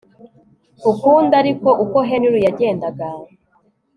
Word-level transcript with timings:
ukundi 0.91 1.33
ariko 1.41 1.69
uko 1.83 1.97
Henry 2.09 2.39
yagendaga 2.45 3.07